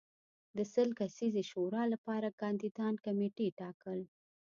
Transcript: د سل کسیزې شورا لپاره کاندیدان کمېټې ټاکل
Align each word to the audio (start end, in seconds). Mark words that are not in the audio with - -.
د 0.57 0.59
سل 0.73 0.89
کسیزې 0.99 1.43
شورا 1.51 1.83
لپاره 1.93 2.37
کاندیدان 2.41 2.93
کمېټې 3.05 3.47
ټاکل 3.59 3.99